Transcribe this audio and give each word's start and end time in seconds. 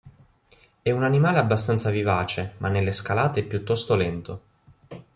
È 0.81 0.89
un 0.89 1.03
animale 1.03 1.37
abbastanza 1.37 1.91
vivace, 1.91 2.55
ma 2.57 2.69
nelle 2.69 2.91
scalate 2.91 3.41
è 3.41 3.43
piuttosto 3.43 3.93
lento. 3.95 4.41